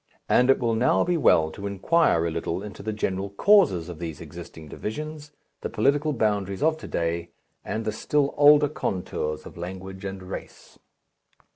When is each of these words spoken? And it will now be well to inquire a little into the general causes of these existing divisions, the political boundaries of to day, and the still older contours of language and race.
And 0.27 0.49
it 0.49 0.57
will 0.57 0.73
now 0.73 1.03
be 1.03 1.15
well 1.15 1.51
to 1.51 1.67
inquire 1.67 2.25
a 2.25 2.31
little 2.31 2.63
into 2.63 2.81
the 2.81 2.91
general 2.91 3.29
causes 3.29 3.87
of 3.87 3.99
these 3.99 4.19
existing 4.19 4.67
divisions, 4.67 5.29
the 5.61 5.69
political 5.69 6.11
boundaries 6.11 6.63
of 6.63 6.75
to 6.79 6.87
day, 6.87 7.29
and 7.63 7.85
the 7.85 7.91
still 7.91 8.33
older 8.35 8.67
contours 8.67 9.45
of 9.45 9.57
language 9.57 10.03
and 10.03 10.23
race. 10.23 10.79